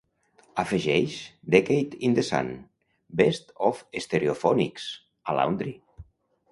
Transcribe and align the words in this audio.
Afegeix 0.61 1.17
"decade 1.55 1.93
in 2.09 2.15
the 2.19 2.25
sun: 2.31 2.49
best 3.21 3.53
of 3.71 3.85
stereophonics" 4.07 4.93
a 5.33 5.39
"laundry". 5.43 5.81